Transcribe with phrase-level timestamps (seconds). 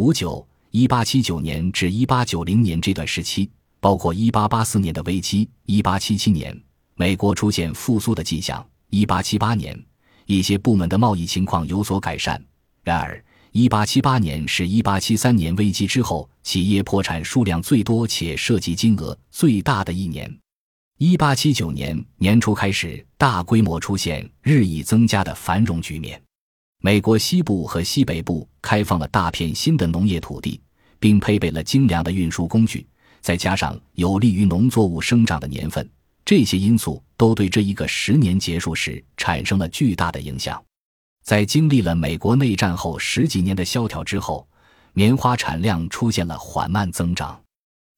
[0.00, 3.50] 五九一八七九年至一八九零年这段时期，
[3.80, 5.46] 包括一八八四年的危机。
[5.66, 6.58] 一八七七年，
[6.94, 8.66] 美国出现复苏的迹象。
[8.88, 9.78] 一八七八年，
[10.24, 12.42] 一些部门的贸易情况有所改善。
[12.82, 20.34] 然而，一八七八年是一八七三年危机之后企业破产数量最多且涉及金额最大的一年。
[20.96, 26.18] 一八七九年年初开始，大规模出现日益增加的繁荣局面。
[26.82, 30.58] 美国西部和西北部开放了大片新的农业土地，
[30.98, 32.86] 并配备了精良的运输工具，
[33.20, 35.86] 再加上有利于农作物生长的年份，
[36.24, 40.62] 这些因素都对这一个十年结束时产生了巨大的影响。
[41.22, 44.48] 在经历了美国内战后十几年的萧条之后，
[44.94, 47.38] 棉花产量出现了缓慢增长，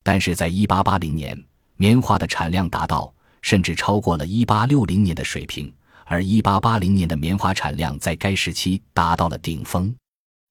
[0.03, 1.45] 但是在1880年，
[1.77, 5.73] 棉花的产量达到甚至超过了1860年的水平，
[6.05, 9.95] 而1880年的棉花产量在该时期达到了顶峰。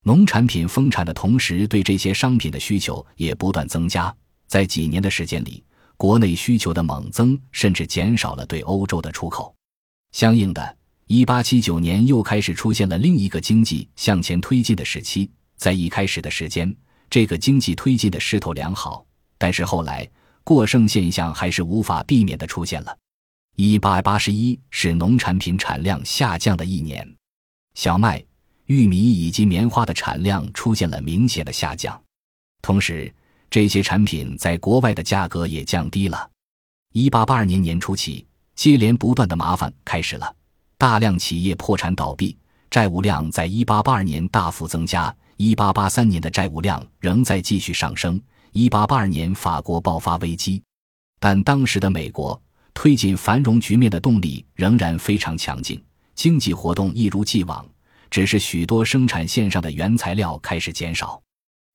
[0.04, 4.14] 农产品丰产的同时，对这些商品的需求也不断增加。
[4.48, 5.64] 在几年的时间里，
[5.96, 9.56] 国内需求的猛增甚至减少了对欧洲的出口，
[10.12, 10.78] 相应的。
[11.08, 15.30] 一八七九年又开始出现了另一个经济向前推进的时期。
[15.58, 16.74] 在一开始的时间，
[17.10, 19.06] 这个经济推进的势头良好，
[19.38, 20.10] 但是后来
[20.44, 22.98] 过剩现象还是无法避免的出现了。
[23.56, 27.08] 一八八十一是农产品产量下降的一年，
[27.76, 28.24] 小麦、
[28.66, 32.02] 玉米以及棉花的产量出现了明显的下降，
[32.62, 33.14] 同时
[33.50, 36.30] 这些产品在国外的价格也降低了。
[36.94, 40.36] 一八八二年年初起，接连不断的麻烦开始了。
[40.78, 42.36] 大量企业破产倒闭，
[42.70, 45.16] 债务量在1882年大幅增加。
[45.38, 48.22] 1883年的债务量仍在继续上升。
[48.54, 50.62] 1882年，法国爆发危机，
[51.20, 52.40] 但当时的美国
[52.74, 55.82] 推进繁荣局面的动力仍然非常强劲，
[56.16, 57.66] 经济活动一如既往，
[58.10, 61.22] 只是许多生产线上的原材料开始减少。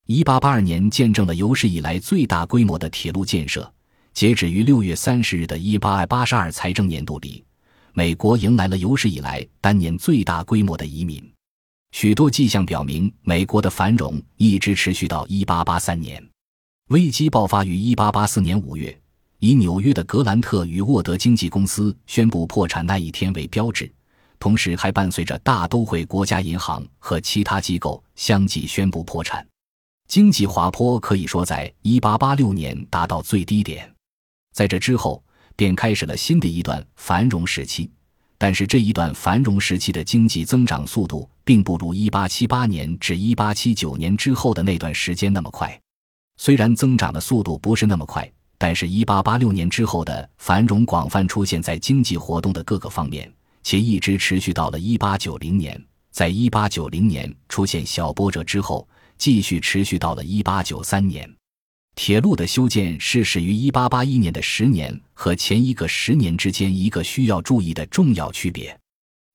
[0.07, 3.71] 1882年见证了有史以来最大规模的铁路建设。
[4.13, 7.43] 截止于6月30日的1882财政年度里。
[7.93, 11.19] 美国迎来了有史以来单年最大规模的移民，
[11.91, 16.29] 许多迹象表明，美国的繁荣一直持续到1883年。
[16.89, 19.01] 危机爆发于1884年5月，
[19.39, 23.91] 以纽约的格兰特与沃德经纪公司宣布破产那一天为标志，
[24.39, 29.45] 同时还伴随着大都会国家银行和其他机构相继宣布破产。
[30.07, 33.93] 经济滑坡可以说在1886年达到最低点，
[34.53, 35.23] 在这之后。
[35.55, 37.89] 便开始了新的一段繁荣时期，
[38.37, 45.81] 但是这一段繁荣时期的经济增长速度并不如1878年至1879年之后的那段时间那么快。
[46.37, 53.31] 虽然增长的速度不是那么快，但是1886年之后的繁荣广泛出现在经济活动的各个方面，
[53.63, 55.85] 且一直持续到了1890年。
[56.11, 58.87] 在1890年出现小波折之后，
[59.17, 61.35] 继续持续到了1893年。
[61.93, 68.75] 铁路的修建是始于1881年的十年和前一个十年之间一个需要注意的重要区别。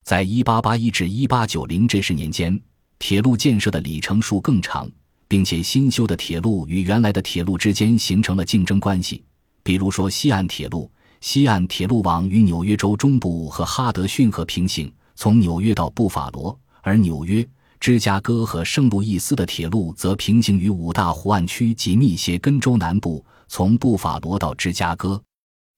[0.04, 2.60] 在1881至1890这十年间，
[2.99, 4.91] 铁路建设的里程数更长，
[5.32, 9.25] 并且新修的铁路与原来的铁路之间形成了竞争关系。
[9.62, 17.48] 比如说，西岸铁路，西岸铁路网与纽约州中部和哈德逊河平行，从纽约到布法罗，而纽约。
[17.81, 25.19] 芝加哥和圣路易斯的铁路则平行于五大湖岸区及密歇根州南部，从布法罗到芝加哥。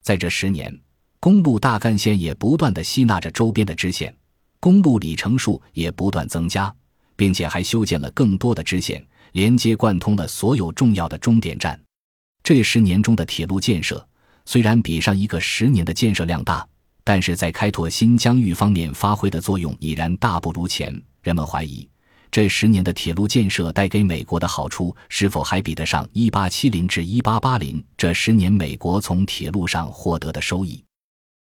[0.02, 0.76] 在这十年，
[1.20, 4.12] 公路大干线也不断的吸纳着周边的支线，
[4.58, 6.74] 公路里程数也不断增加，
[7.14, 9.00] 并且还修建了更多的支线，
[9.34, 11.78] 连接贯通了所有重要的终点站。
[12.44, 14.06] 这十年中的铁路建设
[14.44, 16.64] 虽然比上一个十年的建设量大，
[17.02, 21.02] 但是在开拓新疆域方面发挥的作用已然大不如前。
[21.20, 21.88] 人们怀疑。
[22.30, 30.80] 这十年的铁路建设带给美国的好处，是否还比得上1870至1880这十年美国从铁路上获得的收益？